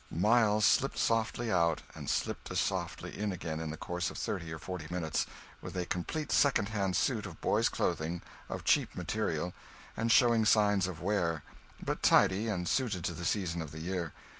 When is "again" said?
3.31-3.59